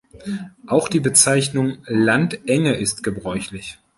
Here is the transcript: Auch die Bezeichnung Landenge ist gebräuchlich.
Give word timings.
Auch 0.65 0.87
die 0.89 0.99
Bezeichnung 0.99 1.77
Landenge 1.85 2.73
ist 2.75 3.03
gebräuchlich. 3.03 3.77